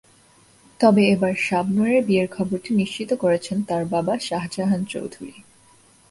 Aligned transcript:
তবে 0.79 1.01
এবার 1.07 1.33
শাবনূরের 1.47 2.01
বিয়ের 2.05 2.27
খবরটি 2.27 2.71
নিশ্চিত 2.75 3.09
করেছেন 3.13 3.57
তাঁর 3.63 3.83
বাবা 3.85 4.13
শাহজাহান 4.19 4.81
চৌধুরী। 4.85 5.35